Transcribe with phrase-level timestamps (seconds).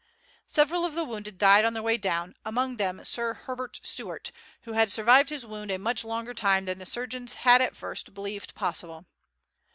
[0.47, 4.31] Several of the wounded died on their way down, among them Sir Herbert Stewart,
[4.63, 8.15] who had survived his wound a much longer time than the surgeons had at first
[8.15, 9.05] believed possible.